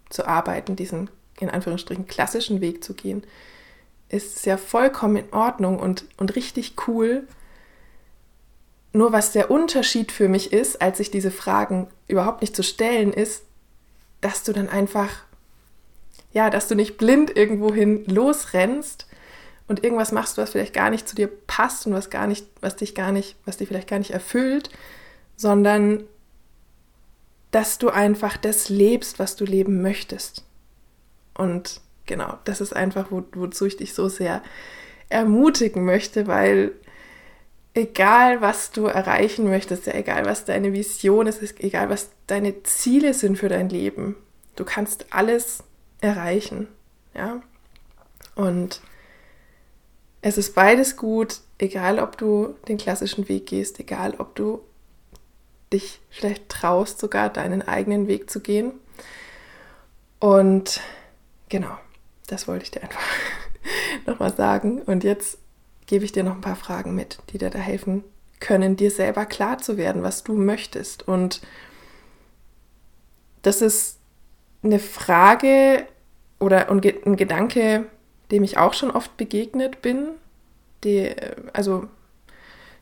zu 0.10 0.27
arbeiten, 0.27 0.75
diesen 0.75 1.10
in 1.39 1.50
Anführungsstrichen 1.50 2.05
klassischen 2.05 2.62
Weg 2.62 2.83
zu 2.83 2.93
gehen, 2.93 3.24
ist 4.10 4.38
es 4.38 4.45
ja 4.45 4.57
vollkommen 4.57 5.15
in 5.15 5.33
Ordnung 5.33 5.79
und, 5.79 6.05
und 6.17 6.36
richtig 6.36 6.75
cool. 6.88 7.27
Nur 8.93 9.12
was 9.12 9.31
der 9.31 9.50
Unterschied 9.50 10.12
für 10.12 10.27
mich 10.27 10.51
ist, 10.51 10.81
als 10.81 10.98
sich 10.98 11.12
diese 11.12 11.31
Fragen 11.31 11.88
überhaupt 12.07 12.41
nicht 12.41 12.55
zu 12.55 12.63
stellen, 12.63 13.13
ist, 13.13 13.43
dass 14.19 14.43
du 14.43 14.53
dann 14.53 14.69
einfach, 14.69 15.10
ja, 16.33 16.50
dass 16.50 16.67
du 16.67 16.75
nicht 16.75 16.98
blind 16.98 17.36
irgendwohin 17.36 18.05
losrennst 18.05 19.07
und 19.67 19.83
irgendwas 19.83 20.12
machst, 20.12 20.38
was 20.38 20.51
vielleicht 20.51 20.74
gar 20.74 20.89
nicht 20.89 21.07
zu 21.07 21.15
dir 21.15 21.27
passt 21.48 21.88
und 21.88 21.93
was 21.93 22.10
gar 22.10 22.27
nicht, 22.27 22.45
was 22.60 22.75
dich 22.75 22.93
gar 22.93 23.12
nicht, 23.12 23.36
was 23.45 23.57
dich 23.57 23.69
vielleicht 23.69 23.88
gar 23.88 24.00
nicht 24.00 24.12
erfüllt, 24.12 24.69
sondern 25.38 26.03
dass 27.51 27.77
du 27.77 27.89
einfach 27.89 28.38
das 28.38 28.69
lebst, 28.69 29.19
was 29.19 29.36
du 29.36 29.45
leben 29.45 29.81
möchtest. 29.81 30.43
Und 31.33 31.81
genau, 32.05 32.38
das 32.43 32.62
ist 32.62 32.75
einfach, 32.75 33.12
wo, 33.12 33.24
wozu 33.33 33.65
ich 33.65 33.77
dich 33.77 33.93
so 33.93 34.10
sehr 34.10 34.41
ermutigen 35.10 35.83
möchte, 35.86 36.27
weil 36.27 36.74
egal 37.73 38.41
was 38.41 38.71
du 38.71 38.85
erreichen 38.85 39.49
möchtest, 39.49 39.85
ja, 39.87 39.93
egal 39.93 40.25
was 40.25 40.45
deine 40.45 40.73
Vision 40.73 41.27
ist, 41.27 41.41
egal 41.59 41.89
was 41.89 42.09
deine 42.27 42.63
Ziele 42.63 43.13
sind 43.13 43.37
für 43.37 43.49
dein 43.49 43.69
Leben, 43.69 44.15
du 44.55 44.65
kannst 44.65 45.13
alles 45.13 45.63
erreichen, 46.01 46.67
ja. 47.13 47.41
Und 48.35 48.81
es 50.21 50.37
ist 50.37 50.53
beides 50.55 50.97
gut, 50.97 51.39
egal 51.57 51.99
ob 51.99 52.17
du 52.17 52.55
den 52.67 52.77
klassischen 52.77 53.27
Weg 53.27 53.47
gehst, 53.47 53.79
egal 53.79 54.15
ob 54.17 54.35
du 54.35 54.61
dich 55.73 55.99
vielleicht 56.09 56.49
traust, 56.49 56.99
sogar 56.99 57.29
deinen 57.29 57.61
eigenen 57.61 58.07
Weg 58.07 58.29
zu 58.29 58.39
gehen. 58.41 58.73
Und 60.19 60.81
genau, 61.49 61.75
das 62.27 62.47
wollte 62.47 62.65
ich 62.65 62.71
dir 62.71 62.83
einfach 62.83 63.01
nochmal 64.05 64.35
sagen. 64.35 64.81
Und 64.81 65.03
jetzt 65.03 65.37
gebe 65.85 66.05
ich 66.05 66.11
dir 66.11 66.23
noch 66.23 66.35
ein 66.35 66.41
paar 66.41 66.55
Fragen 66.55 66.95
mit, 66.95 67.19
die 67.31 67.38
dir 67.38 67.50
da 67.50 67.59
helfen 67.59 68.03
können, 68.39 68.75
dir 68.75 68.91
selber 68.91 69.25
klar 69.25 69.59
zu 69.59 69.77
werden, 69.77 70.03
was 70.03 70.23
du 70.23 70.33
möchtest. 70.33 71.07
Und 71.07 71.41
das 73.41 73.61
ist 73.61 73.97
eine 74.63 74.79
Frage 74.79 75.85
oder 76.39 76.69
ein 76.69 76.81
Gedanke, 76.81 77.85
dem 78.31 78.43
ich 78.43 78.57
auch 78.57 78.73
schon 78.73 78.91
oft 78.91 79.15
begegnet 79.17 79.81
bin. 79.81 80.09
Die, 80.83 81.11
also 81.53 81.88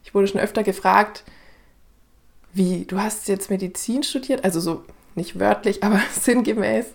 ich 0.04 0.14
wurde 0.14 0.28
schon 0.28 0.42
öfter 0.42 0.64
gefragt, 0.64 1.24
wie, 2.54 2.86
du 2.86 3.00
hast 3.00 3.28
jetzt 3.28 3.50
Medizin 3.50 4.04
studiert, 4.04 4.44
also 4.44 4.60
so 4.60 4.84
nicht 5.16 5.40
wörtlich, 5.40 5.84
aber 5.84 6.02
sinngemäß, 6.20 6.86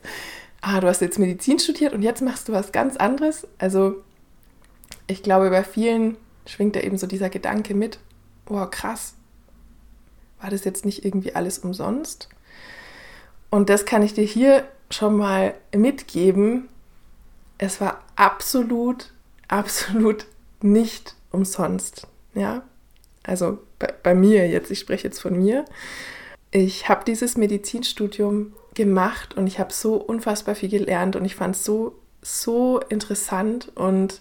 ah, 0.61 0.81
du 0.81 0.89
hast 0.89 1.01
jetzt 1.01 1.19
Medizin 1.19 1.59
studiert 1.59 1.93
und 1.93 2.03
jetzt 2.03 2.23
machst 2.23 2.49
du 2.49 2.53
was 2.53 2.73
ganz 2.73 2.97
anderes. 2.97 3.47
Also 3.59 4.03
ich 5.07 5.23
glaube, 5.23 5.51
bei 5.51 5.65
vielen 5.65 6.17
schwingt 6.47 6.77
da 6.77 6.81
eben 6.81 6.99
so 6.99 7.07
dieser 7.07 7.31
Gedanke 7.31 7.75
mit, 7.75 7.99
oh 8.49 8.67
krass, 8.67 9.15
war 10.41 10.51
das 10.51 10.65
jetzt 10.65 10.85
nicht 10.85 11.05
irgendwie 11.05 11.35
alles 11.35 11.59
umsonst? 11.59 12.29
Und 13.51 13.71
das 13.71 13.85
kann 13.85 14.03
ich 14.03 14.15
dir 14.15 14.25
hier 14.25 14.69
schon 14.91 15.17
mal 15.17 15.55
mitgeben, 15.75 16.69
es 17.59 17.81
war 17.81 18.03
absolut, 18.17 19.13
absolut 19.49 20.27
nicht 20.61 21.15
umsonst. 21.31 22.07
Ja, 22.35 22.63
also 23.23 23.59
bei, 23.79 23.93
bei 24.03 24.15
mir 24.15 24.49
jetzt, 24.49 24.71
ich 24.71 24.81
spreche 24.81 25.05
jetzt 25.05 25.21
von 25.21 25.37
mir. 25.37 25.65
Ich 26.51 26.89
habe 26.89 27.05
dieses 27.05 27.37
Medizinstudium 27.37 28.53
gemacht 28.75 29.37
und 29.37 29.47
ich 29.47 29.59
habe 29.59 29.73
so 29.73 29.95
unfassbar 29.97 30.55
viel 30.55 30.69
gelernt 30.69 31.17
und 31.17 31.25
ich 31.25 31.35
fand 31.35 31.57
es 31.57 31.65
so, 31.65 31.97
so 32.23 32.81
interessant. 32.89 33.71
Und 33.75 34.21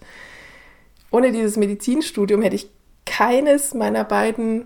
ohne 1.13 1.31
dieses 1.31 1.57
Medizinstudium 1.57 2.41
hätte 2.41 2.55
ich 2.55 2.69
keines 3.05 3.75
meiner 3.75 4.03
beiden, 4.03 4.65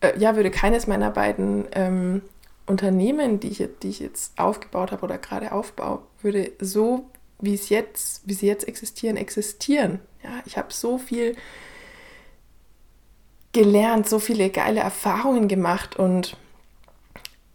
äh, 0.00 0.18
ja, 0.18 0.34
würde 0.34 0.50
keines 0.50 0.88
meiner 0.88 1.12
beiden 1.12 1.66
ähm, 1.72 2.22
Unternehmen, 2.66 3.38
die 3.38 3.48
ich, 3.48 3.64
die 3.82 3.88
ich 3.88 4.00
jetzt 4.00 4.36
aufgebaut 4.36 4.90
habe 4.90 5.04
oder 5.04 5.18
gerade 5.18 5.52
aufbaue, 5.52 6.00
würde 6.22 6.50
so 6.58 7.08
wie 7.38 7.54
es 7.54 7.68
jetzt, 7.68 8.22
wie 8.26 8.34
sie 8.34 8.48
jetzt 8.48 8.66
existieren, 8.66 9.16
existieren. 9.16 10.00
Ja, 10.24 10.42
ich 10.44 10.58
habe 10.58 10.72
so 10.72 10.98
viel 10.98 11.36
gelernt, 13.52 14.08
so 14.08 14.18
viele 14.18 14.50
geile 14.50 14.80
Erfahrungen 14.80 15.46
gemacht 15.46 15.94
und 15.94 16.36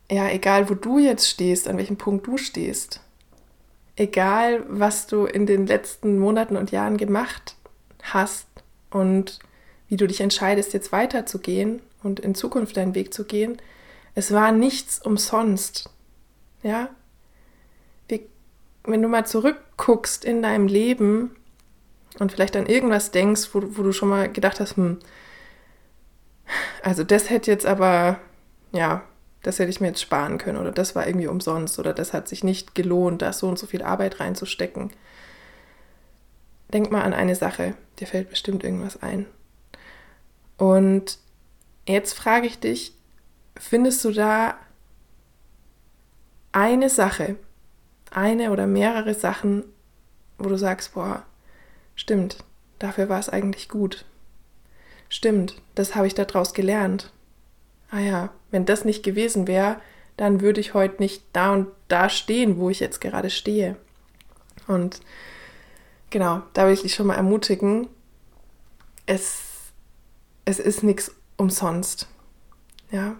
ja, 0.09 0.29
egal 0.29 0.69
wo 0.69 0.73
du 0.73 0.99
jetzt 0.99 1.27
stehst, 1.27 1.67
an 1.67 1.77
welchem 1.77 1.97
Punkt 1.97 2.27
du 2.27 2.37
stehst, 2.37 3.01
egal 3.97 4.63
was 4.69 5.07
du 5.07 5.25
in 5.25 5.45
den 5.45 5.67
letzten 5.67 6.17
Monaten 6.17 6.55
und 6.55 6.71
Jahren 6.71 6.95
gemacht 6.95 7.56
hast 8.13 8.47
und 8.89 9.39
wie 9.87 9.97
du 9.97 10.07
dich 10.07 10.21
entscheidest, 10.21 10.73
jetzt 10.73 10.91
weiterzugehen 10.91 11.81
und 12.03 12.19
in 12.19 12.35
Zukunft 12.35 12.77
deinen 12.77 12.95
Weg 12.95 13.13
zu 13.13 13.23
gehen, 13.23 13.57
es 14.15 14.33
war 14.33 14.51
nichts 14.51 14.99
umsonst. 14.99 15.89
Ja, 16.63 16.89
wenn 18.87 19.01
du 19.01 19.09
mal 19.09 19.25
zurückguckst 19.25 20.25
in 20.25 20.41
deinem 20.41 20.67
Leben 20.67 21.35
und 22.19 22.31
vielleicht 22.31 22.55
an 22.55 22.65
irgendwas 22.65 23.11
denkst, 23.11 23.49
wo, 23.53 23.61
wo 23.77 23.83
du 23.83 23.91
schon 23.91 24.09
mal 24.09 24.31
gedacht 24.31 24.59
hast, 24.59 24.77
hm, 24.77 24.97
also 26.81 27.03
das 27.03 27.29
hätte 27.29 27.51
jetzt 27.51 27.65
aber, 27.65 28.19
ja, 28.71 29.03
das 29.43 29.59
hätte 29.59 29.69
ich 29.69 29.81
mir 29.81 29.87
jetzt 29.87 30.01
sparen 30.01 30.37
können 30.37 30.57
oder 30.57 30.71
das 30.71 30.95
war 30.95 31.05
irgendwie 31.05 31.27
umsonst 31.27 31.77
oder 31.79 31.93
das 31.93 32.13
hat 32.13 32.27
sich 32.27 32.43
nicht 32.43 32.73
gelohnt, 32.75 33.21
da 33.21 33.33
so 33.33 33.47
und 33.47 33.59
so 33.59 33.67
viel 33.67 33.83
Arbeit 33.83 34.19
reinzustecken. 34.19 34.91
Denk 36.73 36.91
mal 36.91 37.03
an 37.03 37.13
eine 37.13 37.35
Sache, 37.35 37.75
dir 37.99 38.07
fällt 38.07 38.29
bestimmt 38.29 38.63
irgendwas 38.63 39.01
ein. 39.01 39.25
Und 40.57 41.19
jetzt 41.87 42.13
frage 42.13 42.47
ich 42.47 42.59
dich, 42.59 42.93
findest 43.57 44.03
du 44.03 44.11
da 44.11 44.55
eine 46.51 46.89
Sache, 46.89 47.35
eine 48.11 48.51
oder 48.51 48.67
mehrere 48.67 49.13
Sachen, 49.13 49.63
wo 50.37 50.49
du 50.49 50.57
sagst, 50.57 50.93
boah, 50.93 51.23
stimmt, 51.95 52.37
dafür 52.79 53.09
war 53.09 53.19
es 53.19 53.29
eigentlich 53.29 53.69
gut. 53.69 54.05
Stimmt, 55.09 55.61
das 55.75 55.95
habe 55.95 56.07
ich 56.07 56.15
daraus 56.15 56.53
gelernt. 56.53 57.11
Ah 57.89 57.99
ja, 57.99 58.29
wenn 58.51 58.65
das 58.65 58.83
nicht 58.83 59.03
gewesen 59.03 59.47
wäre, 59.47 59.79
dann 60.17 60.41
würde 60.41 60.59
ich 60.59 60.73
heute 60.73 61.01
nicht 61.01 61.23
da 61.31 61.53
und 61.53 61.67
da 61.87 62.09
stehen, 62.09 62.57
wo 62.57 62.69
ich 62.69 62.79
jetzt 62.79 62.99
gerade 62.99 63.29
stehe. 63.29 63.77
Und 64.67 64.99
genau, 66.09 66.41
da 66.53 66.65
will 66.65 66.73
ich 66.73 66.81
dich 66.81 66.95
schon 66.95 67.07
mal 67.07 67.15
ermutigen, 67.15 67.87
es, 69.05 69.71
es 70.45 70.59
ist 70.59 70.83
nichts 70.83 71.11
umsonst. 71.37 72.07
Ja, 72.91 73.15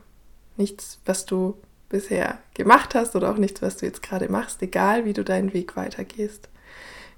nichts, 0.56 1.00
was 1.06 1.26
du 1.26 1.58
bisher 1.90 2.40
gemacht 2.54 2.96
hast 2.96 3.16
oder 3.16 3.32
auch 3.32 3.38
nichts, 3.38 3.62
was 3.62 3.78
du 3.78 3.86
jetzt 3.86 4.04
gerade 4.04 4.30
machst, 4.30 4.62
egal 4.62 5.06
wie 5.06 5.14
du 5.14 5.24
deinen 5.24 5.54
Weg 5.54 5.76
weitergehst. 5.76 6.50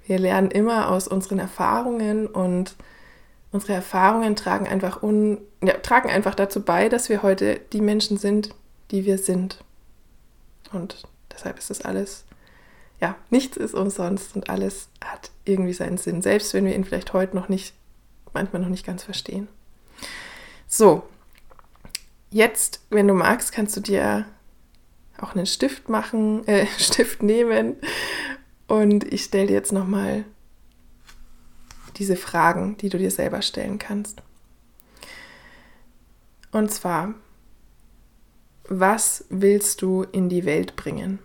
Wir 0.06 0.18
lernen 0.18 0.50
immer 0.50 0.90
aus 0.90 1.08
unseren 1.08 1.38
Erfahrungen 1.38 2.26
und 2.26 2.76
unsere 3.52 3.74
Erfahrungen 3.74 4.36
tragen 4.36 4.66
einfach, 4.66 5.02
un, 5.02 5.38
ja, 5.62 5.74
tragen 5.74 6.10
einfach 6.10 6.34
dazu 6.34 6.62
bei, 6.62 6.88
dass 6.88 7.08
wir 7.08 7.22
heute 7.22 7.60
die 7.72 7.80
Menschen 7.80 8.16
sind, 8.16 8.54
die 8.90 9.04
wir 9.04 9.18
sind. 9.18 9.62
Und 10.72 11.02
deshalb 11.32 11.58
ist 11.58 11.70
das 11.70 11.82
alles, 11.82 12.24
ja, 13.00 13.16
nichts 13.30 13.56
ist 13.56 13.74
umsonst 13.74 14.36
und 14.36 14.50
alles 14.50 14.88
hat 15.02 15.30
irgendwie 15.44 15.72
seinen 15.72 15.96
Sinn, 15.96 16.22
selbst 16.22 16.52
wenn 16.52 16.66
wir 16.66 16.74
ihn 16.74 16.84
vielleicht 16.84 17.12
heute 17.12 17.34
noch 17.34 17.48
nicht, 17.48 17.74
manchmal 18.32 18.62
noch 18.62 18.68
nicht 18.68 18.86
ganz 18.86 19.02
verstehen. 19.02 19.48
So, 20.68 21.02
jetzt, 22.30 22.84
wenn 22.90 23.08
du 23.08 23.14
magst, 23.14 23.52
kannst 23.52 23.76
du 23.76 23.80
dir 23.80 24.26
auch 25.18 25.34
einen 25.34 25.46
Stift 25.46 25.88
machen, 25.88 26.46
äh, 26.48 26.66
Stift 26.78 27.22
nehmen 27.22 27.76
und 28.68 29.04
ich 29.12 29.24
stelle 29.24 29.48
dir 29.48 29.54
jetzt 29.54 29.72
nochmal 29.72 30.24
diese 31.96 32.16
Fragen, 32.16 32.76
die 32.78 32.88
du 32.88 32.98
dir 32.98 33.10
selber 33.10 33.42
stellen 33.42 33.78
kannst. 33.78 34.22
Und 36.52 36.70
zwar, 36.70 37.14
was 38.68 39.24
willst 39.28 39.82
du 39.82 40.02
in 40.02 40.28
die 40.28 40.44
Welt 40.44 40.76
bringen? 40.76 41.18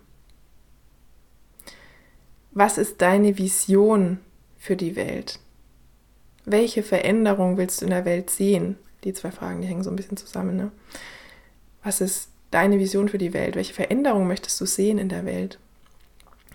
Was 2.55 2.77
ist 2.77 3.01
deine 3.01 3.37
Vision 3.37 4.19
für 4.57 4.77
die 4.77 4.95
Welt? 4.95 5.39
Welche 6.45 6.83
Veränderung 6.83 7.57
willst 7.57 7.81
du 7.81 7.85
in 7.85 7.91
der 7.91 8.05
Welt 8.05 8.29
sehen? 8.29 8.77
Die 9.03 9.13
zwei 9.13 9.29
Fragen, 9.29 9.61
die 9.61 9.67
hängen 9.67 9.83
so 9.83 9.89
ein 9.89 9.97
bisschen 9.97 10.15
zusammen. 10.15 10.55
Ne? 10.55 10.71
Was 11.83 11.99
ist 11.99 12.29
deine 12.51 12.79
Vision 12.79 13.09
für 13.09 13.17
die 13.17 13.33
Welt? 13.33 13.57
Welche 13.57 13.73
Veränderung 13.73 14.25
möchtest 14.25 14.59
du 14.61 14.65
sehen 14.65 14.99
in 14.99 15.09
der 15.09 15.25
Welt? 15.25 15.59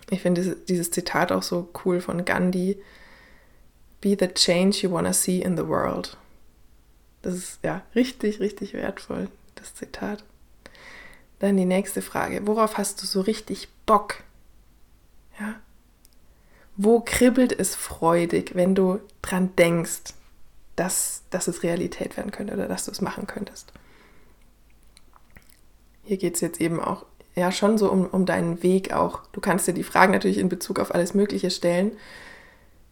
Ich 0.09 0.21
finde 0.21 0.55
dieses 0.67 0.89
Zitat 0.89 1.31
auch 1.31 1.43
so 1.43 1.69
cool 1.85 2.01
von 2.01 2.25
Gandhi. 2.25 2.81
Be 4.01 4.17
the 4.19 4.27
change 4.27 4.79
you 4.81 4.91
wanna 4.91 5.13
see 5.13 5.37
in 5.39 5.55
the 5.55 5.67
world. 5.67 6.17
Das 7.21 7.35
ist 7.35 7.59
ja 7.63 7.83
richtig, 7.93 8.39
richtig 8.39 8.73
wertvoll, 8.73 9.29
das 9.53 9.75
Zitat. 9.75 10.23
Dann 11.37 11.57
die 11.57 11.65
nächste 11.65 12.01
Frage. 12.01 12.47
Worauf 12.47 12.79
hast 12.79 13.03
du 13.03 13.05
so 13.05 13.21
richtig 13.21 13.69
Bock? 13.85 14.23
Ja? 15.39 15.61
Wo 16.83 16.99
kribbelt 16.99 17.57
es 17.57 17.75
freudig, 17.75 18.55
wenn 18.55 18.73
du 18.73 18.99
dran 19.21 19.55
denkst, 19.55 20.15
dass, 20.75 21.21
dass 21.29 21.47
es 21.47 21.61
Realität 21.61 22.17
werden 22.17 22.31
könnte 22.31 22.55
oder 22.55 22.67
dass 22.67 22.85
du 22.85 22.91
es 22.91 23.01
machen 23.01 23.27
könntest? 23.27 23.71
Hier 26.01 26.17
geht 26.17 26.33
es 26.33 26.41
jetzt 26.41 26.59
eben 26.59 26.79
auch 26.79 27.05
ja 27.35 27.51
schon 27.51 27.77
so 27.77 27.91
um, 27.91 28.07
um 28.07 28.25
deinen 28.25 28.63
Weg 28.63 28.93
auch. 28.93 29.27
Du 29.31 29.41
kannst 29.41 29.67
dir 29.67 29.73
die 29.73 29.83
Fragen 29.83 30.11
natürlich 30.11 30.39
in 30.39 30.49
Bezug 30.49 30.79
auf 30.79 30.95
alles 30.95 31.13
Mögliche 31.13 31.51
stellen. 31.51 31.91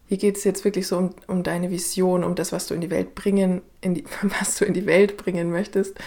Hier 0.06 0.18
geht 0.18 0.36
es 0.36 0.44
jetzt 0.44 0.64
wirklich 0.64 0.86
so 0.86 0.96
um, 0.96 1.10
um 1.26 1.42
deine 1.42 1.72
Vision, 1.72 2.22
um 2.22 2.36
das, 2.36 2.52
was 2.52 2.68
du 2.68 2.74
in 2.74 2.80
die 2.80 2.90
Welt 2.90 3.16
bringen, 3.16 3.60
in 3.80 3.94
die, 3.94 4.04
was 4.22 4.54
du 4.54 4.66
in 4.66 4.74
die 4.74 4.86
Welt 4.86 5.16
bringen 5.16 5.50
möchtest. 5.50 5.98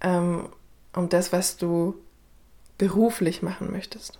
Ähm, 0.00 0.48
um 0.96 1.08
das, 1.08 1.32
was 1.32 1.58
du 1.58 1.94
beruflich 2.76 3.40
machen 3.40 3.70
möchtest. 3.70 4.18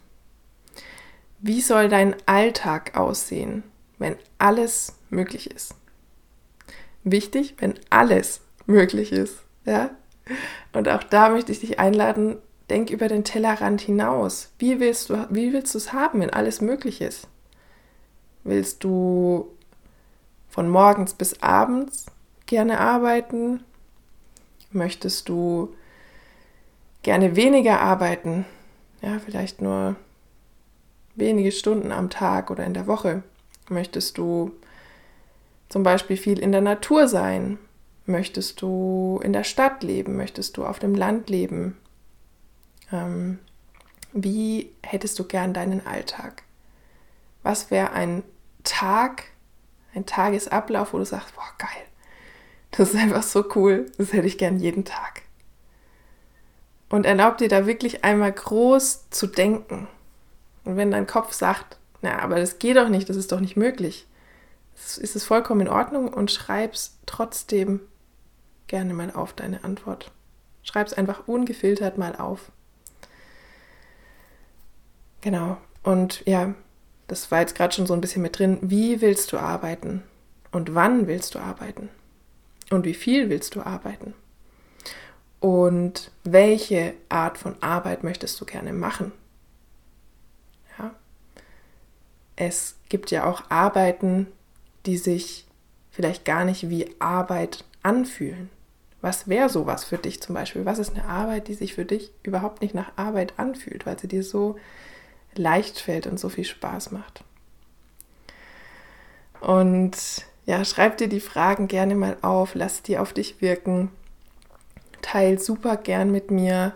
Wie 1.40 1.60
soll 1.60 1.88
dein 1.88 2.16
Alltag 2.26 2.96
aussehen, 2.96 3.62
wenn 3.98 4.16
alles 4.38 4.94
möglich 5.10 5.50
ist? 5.50 5.74
Wichtig, 7.04 7.54
wenn 7.58 7.74
alles 7.90 8.40
möglich 8.66 9.12
ist, 9.12 9.38
ja? 9.64 9.90
Und 10.72 10.88
auch 10.88 11.02
da 11.02 11.30
möchte 11.30 11.52
ich 11.52 11.60
dich 11.60 11.78
einladen, 11.78 12.36
denk 12.68 12.90
über 12.90 13.08
den 13.08 13.24
Tellerrand 13.24 13.80
hinaus. 13.80 14.50
Wie 14.58 14.80
willst 14.80 15.10
du 15.10 15.26
wie 15.30 15.52
willst 15.52 15.74
du 15.74 15.78
es 15.78 15.92
haben, 15.92 16.20
wenn 16.20 16.30
alles 16.30 16.60
möglich 16.60 17.00
ist? 17.00 17.28
Willst 18.44 18.84
du 18.84 19.48
von 20.48 20.68
morgens 20.68 21.14
bis 21.14 21.42
abends 21.42 22.06
gerne 22.46 22.80
arbeiten? 22.80 23.60
Möchtest 24.70 25.28
du 25.28 25.74
gerne 27.02 27.36
weniger 27.36 27.80
arbeiten, 27.80 28.44
ja, 29.00 29.18
vielleicht 29.24 29.62
nur 29.62 29.96
wenige 31.18 31.52
Stunden 31.52 31.92
am 31.92 32.10
Tag 32.10 32.50
oder 32.50 32.64
in 32.64 32.74
der 32.74 32.86
Woche. 32.86 33.22
Möchtest 33.68 34.18
du 34.18 34.52
zum 35.68 35.82
Beispiel 35.82 36.16
viel 36.16 36.38
in 36.38 36.52
der 36.52 36.60
Natur 36.60 37.08
sein? 37.08 37.58
Möchtest 38.06 38.62
du 38.62 39.20
in 39.22 39.32
der 39.32 39.44
Stadt 39.44 39.82
leben? 39.82 40.16
Möchtest 40.16 40.56
du 40.56 40.64
auf 40.64 40.78
dem 40.78 40.94
Land 40.94 41.28
leben? 41.28 41.76
Ähm, 42.92 43.38
wie 44.12 44.72
hättest 44.82 45.18
du 45.18 45.24
gern 45.24 45.52
deinen 45.52 45.86
Alltag? 45.86 46.42
Was 47.42 47.70
wäre 47.70 47.92
ein 47.92 48.22
Tag, 48.64 49.24
ein 49.94 50.06
Tagesablauf, 50.06 50.92
wo 50.92 50.98
du 50.98 51.04
sagst, 51.04 51.34
boah, 51.34 51.52
geil, 51.58 51.84
das 52.70 52.90
ist 52.90 52.96
einfach 52.96 53.22
so 53.22 53.44
cool, 53.54 53.86
das 53.98 54.12
hätte 54.12 54.26
ich 54.26 54.38
gern 54.38 54.58
jeden 54.58 54.84
Tag. 54.84 55.22
Und 56.88 57.04
erlaub 57.04 57.38
dir 57.38 57.48
da 57.48 57.66
wirklich 57.66 58.04
einmal 58.04 58.32
groß 58.32 59.10
zu 59.10 59.26
denken. 59.26 59.88
Und 60.68 60.76
wenn 60.76 60.90
dein 60.90 61.06
Kopf 61.06 61.32
sagt, 61.32 61.78
na, 62.02 62.20
aber 62.20 62.36
das 62.36 62.58
geht 62.58 62.76
doch 62.76 62.88
nicht, 62.88 63.08
das 63.08 63.16
ist 63.16 63.32
doch 63.32 63.40
nicht 63.40 63.56
möglich, 63.56 64.06
ist 64.74 65.16
es 65.16 65.24
vollkommen 65.24 65.62
in 65.62 65.68
Ordnung 65.68 66.08
und 66.12 66.30
schreib's 66.30 66.98
trotzdem 67.06 67.80
gerne 68.68 68.94
mal 68.94 69.10
auf 69.10 69.32
deine 69.32 69.64
Antwort. 69.64 70.10
Schreib's 70.62 70.92
einfach 70.92 71.26
ungefiltert 71.26 71.98
mal 71.98 72.14
auf. 72.14 72.52
Genau. 75.22 75.56
Und 75.82 76.22
ja, 76.26 76.54
das 77.06 77.30
war 77.30 77.40
jetzt 77.40 77.54
gerade 77.54 77.74
schon 77.74 77.86
so 77.86 77.94
ein 77.94 78.00
bisschen 78.00 78.22
mit 78.22 78.38
drin. 78.38 78.58
Wie 78.60 79.00
willst 79.00 79.32
du 79.32 79.38
arbeiten? 79.38 80.02
Und 80.52 80.74
wann 80.74 81.06
willst 81.06 81.34
du 81.34 81.38
arbeiten? 81.38 81.88
Und 82.70 82.84
wie 82.84 82.94
viel 82.94 83.30
willst 83.30 83.54
du 83.54 83.62
arbeiten? 83.62 84.14
und 85.40 86.10
welche 86.24 86.94
Art 87.08 87.38
von 87.38 87.60
Arbeit 87.62 88.02
möchtest 88.02 88.40
du 88.40 88.44
gerne 88.44 88.72
machen. 88.72 89.12
Ja. 90.78 90.94
Es 92.40 92.76
gibt 92.88 93.10
ja 93.10 93.24
auch 93.24 93.50
Arbeiten, 93.50 94.28
die 94.86 94.96
sich 94.96 95.46
vielleicht 95.90 96.24
gar 96.24 96.44
nicht 96.44 96.68
wie 96.68 96.94
Arbeit 97.00 97.64
anfühlen. 97.82 98.48
Was 99.00 99.28
wäre 99.28 99.48
sowas 99.48 99.84
für 99.84 99.98
dich 99.98 100.20
zum 100.20 100.34
Beispiel? 100.34 100.64
Was 100.64 100.78
ist 100.78 100.94
eine 100.94 101.04
Arbeit, 101.04 101.48
die 101.48 101.54
sich 101.54 101.74
für 101.74 101.84
dich 101.84 102.12
überhaupt 102.22 102.62
nicht 102.62 102.74
nach 102.74 102.92
Arbeit 102.96 103.34
anfühlt, 103.38 103.86
weil 103.86 103.98
sie 103.98 104.08
dir 104.08 104.22
so 104.22 104.56
leicht 105.34 105.80
fällt 105.80 106.06
und 106.06 106.18
so 106.18 106.28
viel 106.28 106.44
Spaß 106.44 106.92
macht? 106.92 107.24
Und 109.40 109.96
ja, 110.46 110.64
schreib 110.64 110.96
dir 110.98 111.08
die 111.08 111.20
Fragen 111.20 111.68
gerne 111.68 111.94
mal 111.94 112.16
auf, 112.22 112.54
lass 112.54 112.82
die 112.82 112.98
auf 112.98 113.12
dich 113.12 113.40
wirken 113.40 113.90
teil 115.02 115.38
super 115.38 115.76
gern 115.76 116.10
mit 116.10 116.30
mir, 116.30 116.74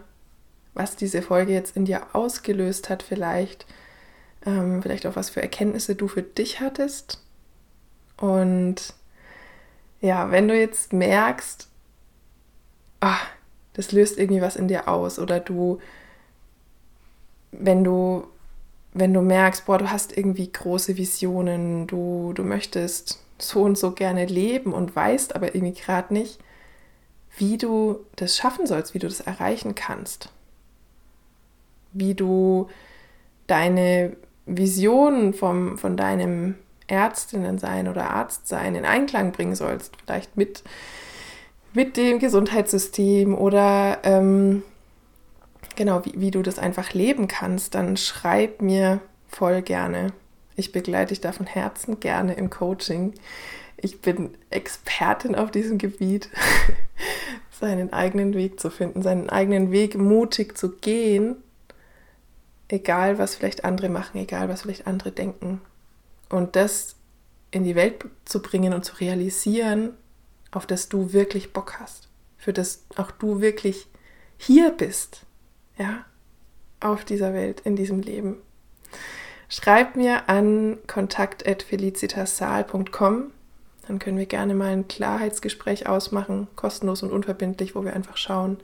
was 0.75 0.97
diese 0.97 1.21
Folge 1.21 1.53
jetzt 1.53 1.77
in 1.77 1.85
dir 1.85 2.15
ausgelöst 2.15 2.89
hat, 2.89 3.03
vielleicht. 3.03 3.67
Ähm, 4.45 4.83
vielleicht 4.83 5.07
auch 5.07 5.17
was 5.17 5.31
für 5.31 5.43
Erkenntnisse 5.43 5.95
du 5.95 6.09
für 6.09 6.23
dich 6.23 6.61
hattest. 6.61 7.23
Und 8.17 8.95
ja, 10.01 10.31
wenn 10.31 10.49
du 10.49 10.59
jetzt 10.59 10.93
merkst, 10.93 11.69
ach, 13.01 13.27
das 13.75 13.93
löst 13.93 14.19
irgendwie 14.19 14.43
was 14.43 14.57
in 14.57 14.69
dir 14.69 14.89
aus 14.89 15.19
oder 15.19 15.41
du, 15.41 15.81
wenn 17.53 17.85
du, 17.85 18.27
wenn 18.93 19.15
du 19.15 19.23
merkst, 19.23 19.65
boah, 19.65 19.79
du 19.79 19.91
hast 19.91 20.17
irgendwie 20.17 20.51
große 20.51 20.97
Visionen, 20.97 21.87
du, 21.87 22.33
du 22.35 22.43
möchtest 22.43 23.23
so 23.39 23.63
und 23.63 23.79
so 23.79 23.93
gerne 23.93 24.27
leben 24.27 24.73
und 24.73 24.95
weißt 24.95 25.35
aber 25.35 25.55
irgendwie 25.55 25.81
gerade 25.81 26.13
nicht, 26.13 26.39
wie 27.37 27.57
du 27.59 28.01
das 28.17 28.37
schaffen 28.37 28.67
sollst, 28.67 28.95
wie 28.95 28.99
du 28.99 29.09
das 29.09 29.21
erreichen 29.21 29.75
kannst, 29.75 30.31
wie 31.93 32.15
du 32.15 32.69
deine 33.47 34.17
Vision 34.47 35.35
vom, 35.35 35.79
von 35.79 35.97
deinem 35.97 36.57
Ärztinnen-Sein 36.87 37.89
oder 37.89 38.11
Arztsein 38.11 38.75
in 38.75 38.85
Einklang 38.85 39.33
bringen 39.33 39.55
sollst, 39.55 39.97
vielleicht 40.05 40.37
mit, 40.37 40.63
mit 41.73 41.97
dem 41.97 42.19
Gesundheitssystem 42.19 43.35
oder 43.35 43.99
ähm, 44.03 44.63
genau, 45.77 46.05
wie, 46.05 46.15
wie 46.17 46.31
du 46.31 46.43
das 46.43 46.59
einfach 46.59 46.93
leben 46.93 47.29
kannst, 47.29 47.75
dann 47.75 47.97
schreib 47.97 48.61
mir 48.61 49.01
voll 49.29 49.63
gerne. 49.63 50.13
Ich 50.57 50.73
begleite 50.73 51.09
dich 51.09 51.21
da 51.21 51.33
von 51.33 51.47
Herzen 51.47 52.01
gerne 52.01 52.35
im 52.35 52.51
Coaching. 52.51 53.15
Ich 53.79 54.03
bin 54.03 54.35
Expertin 54.51 55.35
auf 55.35 55.51
diesem 55.51 55.79
Gebiet. 55.79 56.29
seinen 57.63 57.93
eigenen 57.93 58.35
Weg 58.35 58.59
zu 58.59 58.71
finden, 58.71 59.03
seinen 59.03 59.31
eigenen 59.31 59.71
Weg 59.71 59.97
mutig 59.97 60.59
zu 60.59 60.73
gehen, 60.73 61.37
egal 62.69 63.19
was 63.19 63.35
vielleicht 63.35 63.65
andere 63.65 63.89
machen, 63.89 64.19
egal 64.19 64.49
was 64.49 64.63
vielleicht 64.63 64.87
andere 64.87 65.13
denken. 65.13 65.61
Und 66.29 66.57
das 66.57 66.97
in 67.51 67.65
die 67.65 67.75
Welt 67.75 68.05
zu 68.25 68.41
bringen 68.41 68.73
und 68.73 68.85
zu 68.85 68.97
realisieren, 68.97 69.95
auf 70.51 70.67
das 70.67 70.89
du 70.89 71.13
wirklich 71.13 71.53
Bock 71.53 71.79
hast, 71.79 72.09
für 72.37 72.53
das 72.53 72.85
auch 72.97 73.11
du 73.11 73.41
wirklich 73.41 73.89
hier 74.37 74.71
bist, 74.71 75.23
ja, 75.79 76.05
auf 76.81 77.05
dieser 77.05 77.35
Welt, 77.35 77.61
in 77.61 77.77
diesem 77.77 78.01
Leben. 78.01 78.39
Schreib 79.49 79.97
mir 79.97 80.29
an 80.29 80.79
kontakt.felicitassal.com 80.87 83.31
Dann 83.87 83.99
können 83.99 84.19
wir 84.19 84.27
gerne 84.27 84.55
mal 84.55 84.71
ein 84.71 84.89
Klarheitsgespräch 84.89 85.87
ausmachen, 85.87 86.49
kostenlos 86.57 87.03
und 87.03 87.13
unverbindlich, 87.13 87.75
wo 87.75 87.85
wir 87.85 87.95
einfach 87.95 88.17
schauen, 88.17 88.59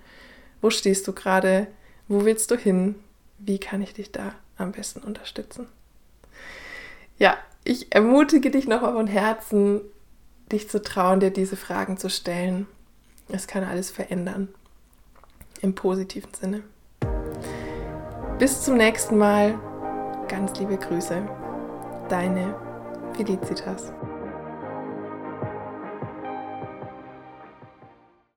wo 0.60 0.70
stehst 0.70 1.06
du 1.06 1.12
gerade, 1.12 1.68
wo 2.08 2.24
willst 2.24 2.50
du 2.50 2.56
hin, 2.56 2.96
wie 3.38 3.58
kann 3.58 3.82
ich 3.82 3.94
dich 3.94 4.12
da 4.12 4.34
am 4.56 4.72
besten 4.72 5.00
unterstützen. 5.00 5.66
Ja, 7.18 7.36
ich 7.64 7.94
ermutige 7.94 8.50
dich 8.50 8.66
nochmal 8.66 8.92
von 8.92 9.06
Herzen, 9.06 9.80
dich 10.50 10.68
zu 10.68 10.82
trauen, 10.82 11.20
dir 11.20 11.30
diese 11.30 11.56
Fragen 11.56 11.96
zu 11.96 12.10
stellen. 12.10 12.66
Es 13.28 13.46
kann 13.46 13.64
alles 13.64 13.90
verändern. 13.90 14.48
Im 15.60 15.74
positiven 15.74 16.32
Sinne. 16.34 16.62
Bis 18.38 18.62
zum 18.62 18.76
nächsten 18.76 19.18
Mal. 19.18 19.58
Ganz 20.28 20.58
liebe 20.58 20.76
Grüße. 20.76 21.28
Deine 22.08 22.54
Felicitas. 23.16 23.92